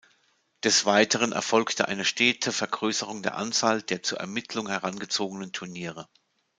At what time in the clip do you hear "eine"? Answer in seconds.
1.87-2.05